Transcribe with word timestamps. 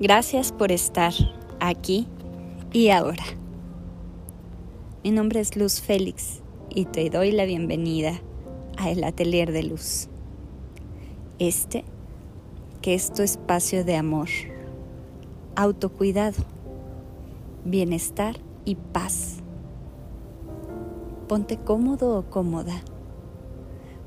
Gracias 0.00 0.50
por 0.50 0.72
estar 0.72 1.12
aquí 1.60 2.08
y 2.72 2.88
ahora. 2.88 3.22
Mi 5.04 5.12
nombre 5.12 5.38
es 5.38 5.56
Luz 5.56 5.80
Félix 5.80 6.42
y 6.68 6.86
te 6.86 7.08
doy 7.10 7.30
la 7.30 7.44
bienvenida 7.44 8.20
a 8.76 8.90
El 8.90 9.04
Atelier 9.04 9.52
de 9.52 9.62
Luz. 9.62 10.08
Este, 11.38 11.84
que 12.82 12.94
es 12.94 13.12
tu 13.12 13.22
espacio 13.22 13.84
de 13.84 13.94
amor, 13.94 14.26
autocuidado, 15.54 16.42
bienestar 17.64 18.34
y 18.64 18.74
paz. 18.74 19.36
Ponte 21.28 21.56
cómodo 21.56 22.18
o 22.18 22.24
cómoda. 22.24 22.82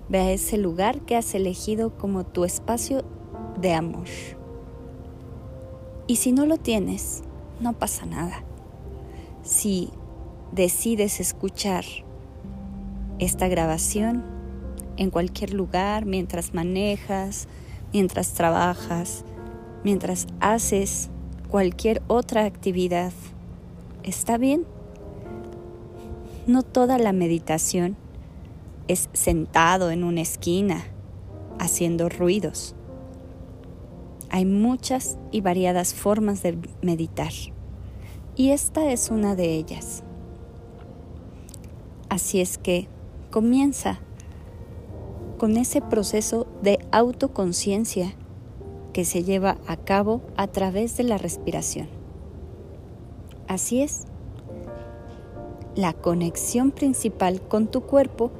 Ve 0.10 0.20
a 0.20 0.32
ese 0.34 0.58
lugar 0.58 1.00
que 1.06 1.16
has 1.16 1.34
elegido 1.34 1.98
como 1.98 2.26
tu 2.26 2.44
espacio 2.44 3.06
de 3.62 3.74
amor. 3.74 4.37
Y 6.08 6.16
si 6.16 6.32
no 6.32 6.46
lo 6.46 6.56
tienes, 6.56 7.24
no 7.60 7.74
pasa 7.74 8.06
nada. 8.06 8.44
Si 9.44 9.90
decides 10.54 11.20
escuchar 11.20 11.84
esta 13.20 13.50
grabación 13.50 14.24
en 14.96 15.10
cualquier 15.10 15.54
lugar, 15.54 16.06
mientras 16.06 16.54
manejas, 16.54 17.50
mientras 17.92 18.34
trabajas, 18.34 19.26
mientras 19.84 20.28
haces 20.40 21.10
cualquier 21.50 22.02
otra 22.08 22.46
actividad, 22.46 23.12
está 24.04 24.38
bien. 24.38 24.66
No 26.46 26.64
toda 26.64 26.98
la 26.98 27.12
meditación 27.12 27.98
es 28.88 29.10
sentado 29.12 29.92
en 29.92 30.06
una 30.06 30.22
esquina 30.22 30.86
haciendo 31.60 32.08
ruidos. 32.08 32.77
Hay 34.30 34.46
muchas 34.46 35.18
y 35.32 35.42
variadas 35.42 35.94
formas 35.94 36.44
de 36.44 36.58
meditar 36.82 37.32
y 38.38 38.52
esta 38.52 38.92
es 38.92 39.10
una 39.10 39.36
de 39.36 39.56
ellas. 39.56 40.04
Así 42.10 42.40
es 42.40 42.58
que 42.58 42.88
comienza 43.32 44.00
con 45.38 45.58
ese 45.58 45.82
proceso 45.82 46.48
de 46.62 46.80
autoconciencia 46.92 48.14
que 48.94 49.06
se 49.06 49.24
lleva 49.24 49.58
a 49.68 49.78
cabo 49.78 50.22
a 50.36 50.48
través 50.48 50.98
de 50.98 51.04
la 51.04 51.18
respiración. 51.18 51.88
Así 53.48 53.82
es, 53.82 54.06
la 55.76 55.94
conexión 55.94 56.72
principal 56.72 57.42
con 57.42 57.68
tu 57.68 57.82
cuerpo 57.82 58.32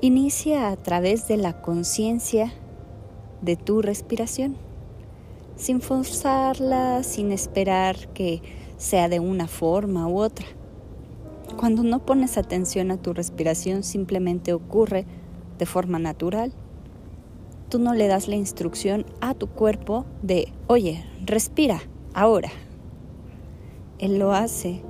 inicia 0.00 0.68
a 0.68 0.76
través 0.76 1.28
de 1.28 1.38
la 1.38 1.60
conciencia 1.60 2.52
de 3.42 3.56
tu 3.56 3.82
respiración 3.82 4.67
sin 5.58 5.80
forzarla, 5.80 7.02
sin 7.02 7.32
esperar 7.32 8.08
que 8.14 8.40
sea 8.76 9.08
de 9.08 9.18
una 9.20 9.48
forma 9.48 10.06
u 10.08 10.20
otra. 10.20 10.46
Cuando 11.58 11.82
no 11.82 12.06
pones 12.06 12.38
atención 12.38 12.92
a 12.92 12.96
tu 12.96 13.12
respiración 13.12 13.82
simplemente 13.82 14.52
ocurre 14.52 15.04
de 15.58 15.66
forma 15.66 15.98
natural. 15.98 16.52
Tú 17.68 17.80
no 17.80 17.92
le 17.92 18.06
das 18.06 18.28
la 18.28 18.36
instrucción 18.36 19.04
a 19.20 19.34
tu 19.34 19.48
cuerpo 19.48 20.06
de, 20.22 20.52
oye, 20.68 21.04
respira, 21.26 21.82
ahora. 22.14 22.50
Él 23.98 24.18
lo 24.18 24.32
hace 24.32 24.80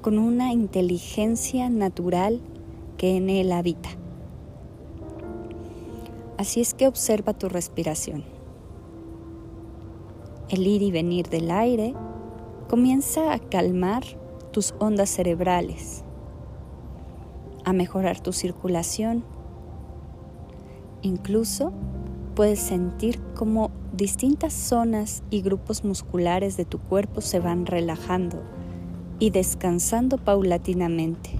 con 0.00 0.18
una 0.18 0.52
inteligencia 0.52 1.68
natural 1.68 2.40
que 2.96 3.16
en 3.16 3.30
él 3.30 3.50
habita. 3.50 3.90
Así 6.38 6.60
es 6.60 6.72
que 6.72 6.86
observa 6.86 7.34
tu 7.34 7.48
respiración 7.48 8.24
el 10.52 10.66
ir 10.66 10.82
y 10.82 10.90
venir 10.90 11.30
del 11.30 11.50
aire 11.50 11.94
comienza 12.68 13.32
a 13.32 13.38
calmar 13.38 14.02
tus 14.52 14.74
ondas 14.78 15.08
cerebrales, 15.08 16.04
a 17.64 17.72
mejorar 17.72 18.20
tu 18.20 18.34
circulación. 18.34 19.24
Incluso 21.00 21.72
puedes 22.34 22.60
sentir 22.60 23.18
como 23.34 23.70
distintas 23.94 24.52
zonas 24.52 25.22
y 25.30 25.40
grupos 25.40 25.84
musculares 25.84 26.58
de 26.58 26.66
tu 26.66 26.78
cuerpo 26.78 27.22
se 27.22 27.40
van 27.40 27.64
relajando 27.64 28.42
y 29.18 29.30
descansando 29.30 30.18
paulatinamente 30.18 31.30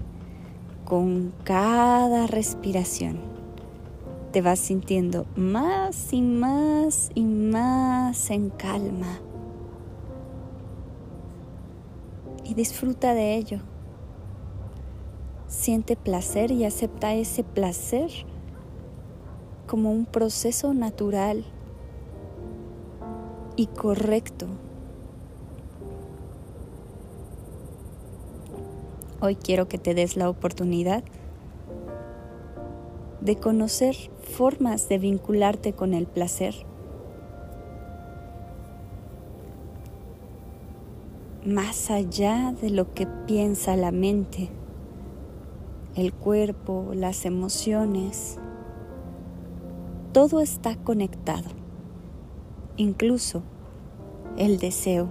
con 0.87 1.35
cada 1.45 2.27
respiración 2.27 3.32
te 4.33 4.41
vas 4.41 4.59
sintiendo 4.59 5.27
más 5.37 6.13
y 6.15 6.23
más 6.23 7.11
y 7.15 7.23
más 7.23 8.31
en 8.31 8.49
calma. 8.49 9.21
Y 12.43 12.55
disfruta 12.55 13.13
de 13.13 13.37
ello. 13.37 13.59
Siente 15.47 15.97
placer 15.97 16.51
y 16.51 16.65
acepta 16.65 17.13
ese 17.15 17.45
placer 17.45 18.11
como 19.67 19.93
un 19.93 20.07
proceso 20.07 20.73
natural 20.73 21.45
y 23.57 23.67
correcto. 23.67 24.47
Hoy 29.21 29.37
quiero 29.37 29.69
que 29.69 29.79
te 29.79 29.95
des 29.95 30.17
la 30.17 30.31
oportunidad 30.31 31.05
de 33.21 33.37
conocer 33.37 33.95
formas 34.23 34.89
de 34.89 34.99
vincularte 34.99 35.73
con 35.73 35.95
el 35.95 36.07
placer. 36.07 36.55
Más 41.45 41.91
allá 41.91 42.55
de 42.61 42.71
lo 42.71 42.95
que 42.95 43.07
piensa 43.27 43.77
la 43.77 43.91
mente, 43.91 44.51
el 45.97 46.13
cuerpo, 46.13 46.93
las 46.95 47.25
emociones, 47.25 48.39
todo 50.13 50.41
está 50.41 50.77
conectado, 50.77 51.51
incluso 52.77 53.43
el 54.37 54.59
deseo. 54.59 55.09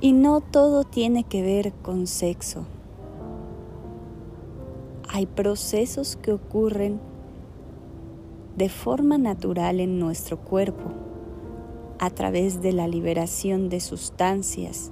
Y 0.00 0.12
no 0.12 0.40
todo 0.40 0.84
tiene 0.84 1.24
que 1.24 1.42
ver 1.42 1.72
con 1.72 2.06
sexo 2.06 2.66
hay 5.12 5.26
procesos 5.26 6.16
que 6.16 6.32
ocurren 6.32 6.98
de 8.56 8.70
forma 8.70 9.18
natural 9.18 9.78
en 9.78 9.98
nuestro 9.98 10.38
cuerpo 10.38 10.90
a 11.98 12.08
través 12.08 12.62
de 12.62 12.72
la 12.72 12.88
liberación 12.88 13.68
de 13.68 13.80
sustancias, 13.80 14.90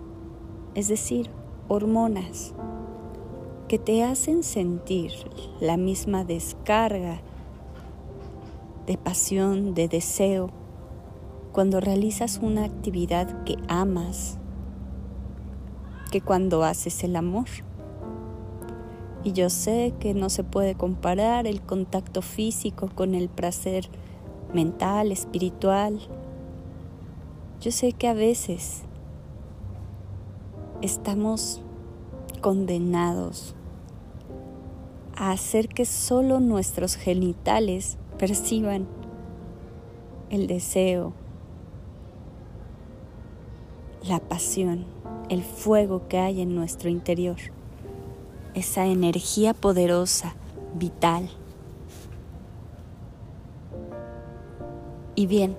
es 0.74 0.88
decir, 0.88 1.30
hormonas, 1.68 2.54
que 3.66 3.78
te 3.78 4.04
hacen 4.04 4.42
sentir 4.42 5.10
la 5.58 5.78
misma 5.78 6.24
descarga 6.24 7.22
de 8.86 8.98
pasión, 8.98 9.72
de 9.72 9.88
deseo, 9.88 10.50
cuando 11.52 11.80
realizas 11.80 12.40
una 12.42 12.64
actividad 12.64 13.42
que 13.44 13.56
amas, 13.68 14.38
que 16.10 16.20
cuando 16.20 16.62
haces 16.62 17.04
el 17.04 17.16
amor. 17.16 17.46
Y 19.22 19.32
yo 19.32 19.50
sé 19.50 19.92
que 20.00 20.14
no 20.14 20.30
se 20.30 20.44
puede 20.44 20.74
comparar 20.74 21.46
el 21.46 21.60
contacto 21.60 22.22
físico 22.22 22.88
con 22.94 23.14
el 23.14 23.28
placer 23.28 23.88
mental, 24.54 25.12
espiritual. 25.12 26.00
Yo 27.60 27.70
sé 27.70 27.92
que 27.92 28.08
a 28.08 28.14
veces 28.14 28.82
estamos 30.80 31.60
condenados 32.40 33.54
a 35.14 35.32
hacer 35.32 35.68
que 35.68 35.84
solo 35.84 36.40
nuestros 36.40 36.96
genitales 36.96 37.98
perciban 38.16 38.88
el 40.30 40.46
deseo, 40.46 41.12
la 44.08 44.18
pasión, 44.18 44.86
el 45.28 45.42
fuego 45.42 46.08
que 46.08 46.18
hay 46.18 46.40
en 46.40 46.54
nuestro 46.54 46.88
interior 46.88 47.59
esa 48.54 48.86
energía 48.86 49.54
poderosa, 49.54 50.34
vital. 50.74 51.28
Y 55.14 55.26
bien, 55.26 55.56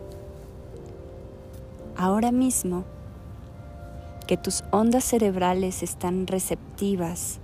ahora 1.95 2.31
mismo 2.31 2.83
que 4.27 4.37
tus 4.37 4.63
ondas 4.71 5.03
cerebrales 5.03 5.83
están 5.83 6.25
receptivas 6.25 7.39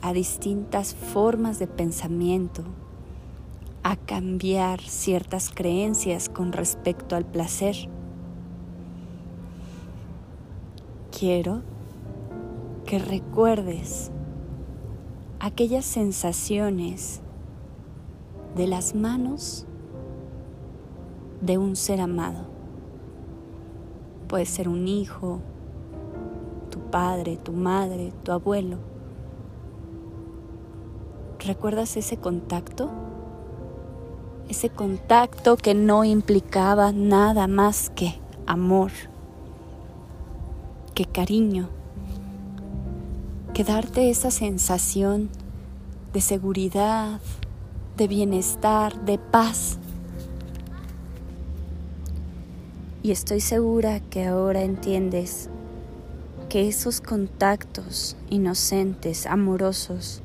a 0.00 0.12
distintas 0.12 0.94
formas 0.94 1.58
de 1.58 1.68
pensamiento, 1.68 2.64
a 3.84 3.96
cambiar 3.96 4.80
ciertas 4.80 5.50
creencias 5.50 6.28
con 6.28 6.52
respecto 6.52 7.14
al 7.14 7.24
placer. 7.24 7.76
Quiero 11.16 11.62
que 12.84 12.98
recuerdes 12.98 14.10
aquellas 15.42 15.84
sensaciones 15.84 17.20
de 18.54 18.68
las 18.68 18.94
manos 18.94 19.66
de 21.40 21.58
un 21.58 21.74
ser 21.74 22.00
amado. 22.00 22.46
Puede 24.28 24.46
ser 24.46 24.68
un 24.68 24.86
hijo, 24.86 25.40
tu 26.70 26.78
padre, 26.78 27.36
tu 27.38 27.50
madre, 27.50 28.12
tu 28.22 28.30
abuelo. 28.30 28.76
¿Recuerdas 31.44 31.96
ese 31.96 32.18
contacto? 32.18 32.88
Ese 34.48 34.70
contacto 34.70 35.56
que 35.56 35.74
no 35.74 36.04
implicaba 36.04 36.92
nada 36.92 37.48
más 37.48 37.90
que 37.90 38.14
amor, 38.46 38.92
que 40.94 41.04
cariño, 41.04 41.68
que 43.54 43.64
darte 43.64 44.08
esa 44.08 44.30
sensación 44.30 45.28
de 46.14 46.22
seguridad, 46.22 47.20
de 47.98 48.08
bienestar, 48.08 49.04
de 49.04 49.18
paz. 49.18 49.78
Y 53.02 53.10
estoy 53.10 53.40
segura 53.40 54.00
que 54.00 54.24
ahora 54.24 54.62
entiendes 54.62 55.50
que 56.48 56.68
esos 56.68 57.00
contactos 57.00 58.16
inocentes, 58.30 59.26
amorosos, 59.26 60.22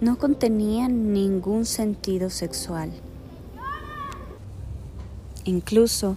no 0.00 0.18
contenían 0.18 1.12
ningún 1.12 1.64
sentido 1.64 2.28
sexual. 2.28 2.90
Incluso 5.44 6.16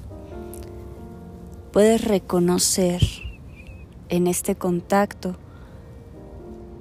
puedes 1.71 2.03
reconocer 2.03 3.01
en 4.13 4.27
este 4.27 4.53
contacto 4.53 5.35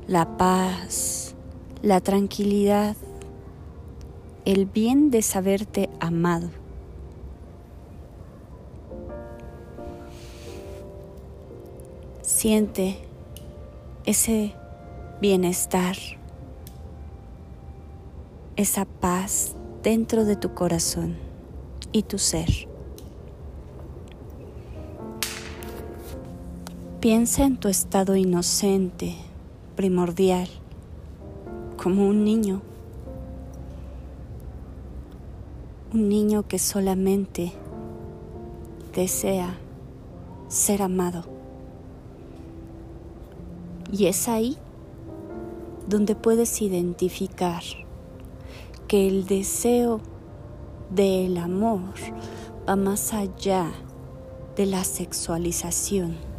la 0.06 0.37
paz, 0.37 1.34
la 1.81 2.02
tranquilidad, 2.02 2.94
el 4.44 4.67
bien 4.67 5.11
de 5.11 5.23
saberte 5.23 5.88
amado. 5.99 6.50
Siente 12.20 12.99
ese 14.05 14.52
bienestar, 15.23 15.96
esa 18.56 18.84
paz 18.84 19.56
dentro 19.82 20.26
de 20.26 20.37
tu 20.37 20.52
corazón 20.52 21.17
y 21.93 22.02
tu 22.02 22.19
ser. 22.19 22.71
Piensa 27.02 27.43
en 27.43 27.56
tu 27.56 27.66
estado 27.66 28.14
inocente, 28.14 29.16
primordial, 29.75 30.49
como 31.76 32.06
un 32.06 32.22
niño. 32.22 32.62
Un 35.93 36.08
niño 36.08 36.46
que 36.46 36.60
solamente 36.60 37.50
desea 38.94 39.58
ser 40.46 40.81
amado. 40.81 41.25
Y 43.90 44.06
es 44.06 44.28
ahí 44.28 44.56
donde 45.88 46.14
puedes 46.14 46.62
identificar 46.62 47.64
que 48.87 49.08
el 49.08 49.26
deseo 49.26 50.00
del 50.88 51.37
amor 51.38 51.94
va 52.69 52.76
más 52.76 53.12
allá 53.12 53.72
de 54.55 54.66
la 54.66 54.84
sexualización 54.84 56.31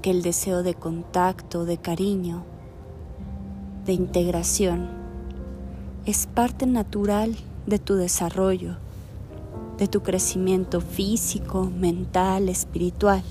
que 0.00 0.10
el 0.10 0.22
deseo 0.22 0.62
de 0.62 0.74
contacto, 0.74 1.64
de 1.64 1.78
cariño, 1.78 2.44
de 3.84 3.92
integración, 3.92 4.88
es 6.06 6.26
parte 6.26 6.66
natural 6.66 7.36
de 7.66 7.78
tu 7.78 7.94
desarrollo, 7.94 8.76
de 9.78 9.88
tu 9.88 10.02
crecimiento 10.02 10.80
físico, 10.80 11.64
mental, 11.64 12.48
espiritual, 12.48 13.22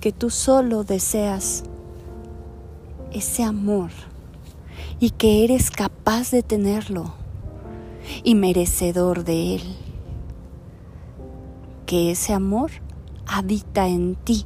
que 0.00 0.12
tú 0.12 0.30
solo 0.30 0.84
deseas 0.84 1.64
ese 3.12 3.42
amor 3.42 3.90
y 5.00 5.10
que 5.10 5.44
eres 5.44 5.70
capaz 5.70 6.30
de 6.30 6.42
tenerlo 6.42 7.14
y 8.24 8.34
merecedor 8.34 9.24
de 9.24 9.56
él, 9.56 9.62
que 11.86 12.10
ese 12.10 12.32
amor 12.32 12.70
habita 13.26 13.88
en 13.88 14.14
ti 14.16 14.44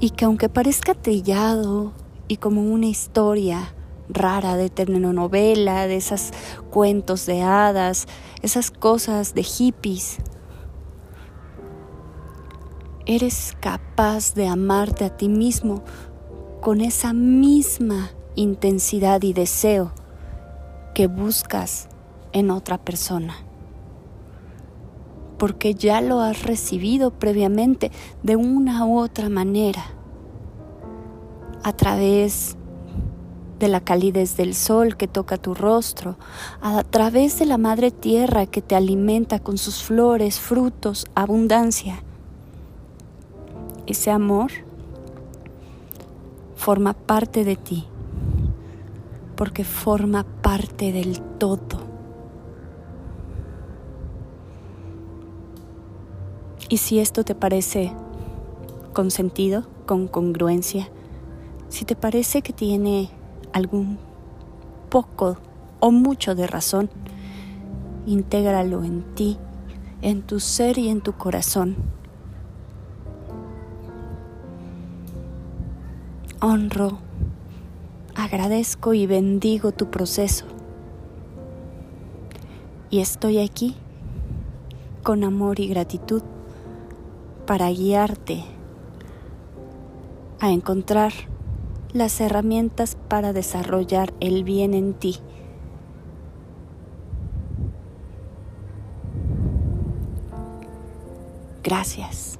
y 0.00 0.10
que 0.10 0.24
aunque 0.24 0.48
parezca 0.48 0.94
trillado 0.94 1.92
y 2.26 2.38
como 2.38 2.62
una 2.62 2.86
historia 2.86 3.74
rara 4.08 4.56
de 4.56 4.70
telenovela, 4.70 5.86
de 5.86 5.96
esos 5.96 6.30
cuentos 6.70 7.26
de 7.26 7.42
hadas, 7.42 8.08
esas 8.42 8.70
cosas 8.70 9.34
de 9.34 9.42
hippies, 9.42 10.18
eres 13.06 13.56
capaz 13.60 14.34
de 14.34 14.48
amarte 14.48 15.04
a 15.04 15.16
ti 15.16 15.28
mismo 15.28 15.84
con 16.60 16.80
esa 16.80 17.12
misma 17.12 18.10
intensidad 18.36 19.22
y 19.22 19.32
deseo 19.32 19.92
que 20.94 21.06
buscas 21.06 21.88
en 22.32 22.50
otra 22.50 22.78
persona. 22.78 23.49
Porque 25.40 25.74
ya 25.74 26.00
lo 26.02 26.20
has 26.20 26.44
recibido 26.44 27.10
previamente 27.10 27.90
de 28.22 28.36
una 28.36 28.84
u 28.84 29.00
otra 29.00 29.28
manera 29.28 29.82
a 31.64 31.72
través 31.72 32.56
de 33.58 33.68
la 33.68 33.80
calidez 33.80 34.36
del 34.36 34.54
sol 34.54 34.96
que 34.96 35.08
toca 35.08 35.38
tu 35.38 35.54
rostro, 35.54 36.16
a 36.62 36.84
través 36.84 37.38
de 37.38 37.46
la 37.46 37.58
madre 37.58 37.90
tierra 37.90 38.46
que 38.46 38.62
te 38.62 38.76
alimenta 38.76 39.38
con 39.38 39.58
sus 39.58 39.82
flores, 39.82 40.38
frutos, 40.38 41.06
abundancia. 41.14 42.02
Ese 43.86 44.10
amor 44.10 44.50
forma 46.54 46.92
parte 46.92 47.44
de 47.44 47.56
ti, 47.56 47.86
porque 49.36 49.64
forma 49.64 50.24
parte 50.42 50.92
del 50.92 51.20
todo. 51.38 51.89
Y 56.70 56.76
si 56.76 57.00
esto 57.00 57.24
te 57.24 57.34
parece 57.34 57.92
con 58.92 59.10
sentido, 59.10 59.66
con 59.86 60.06
congruencia, 60.06 60.88
si 61.68 61.84
te 61.84 61.96
parece 61.96 62.42
que 62.42 62.52
tiene 62.52 63.10
algún 63.52 63.98
poco 64.88 65.36
o 65.80 65.90
mucho 65.90 66.36
de 66.36 66.46
razón, 66.46 66.88
intégralo 68.06 68.84
en 68.84 69.02
ti, 69.16 69.36
en 70.00 70.22
tu 70.22 70.38
ser 70.38 70.78
y 70.78 70.90
en 70.90 71.00
tu 71.00 71.12
corazón. 71.14 71.74
Honro, 76.40 76.98
agradezco 78.14 78.94
y 78.94 79.08
bendigo 79.08 79.72
tu 79.72 79.90
proceso. 79.90 80.44
Y 82.90 83.00
estoy 83.00 83.40
aquí 83.40 83.74
con 85.02 85.24
amor 85.24 85.58
y 85.58 85.66
gratitud 85.66 86.22
para 87.50 87.68
guiarte 87.70 88.44
a 90.38 90.50
encontrar 90.52 91.12
las 91.92 92.20
herramientas 92.20 92.96
para 93.08 93.32
desarrollar 93.32 94.14
el 94.20 94.44
bien 94.44 94.72
en 94.72 94.94
ti. 94.94 95.16
Gracias, 101.64 102.38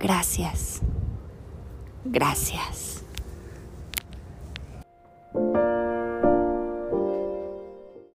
gracias, 0.00 0.80
gracias. 2.06 2.95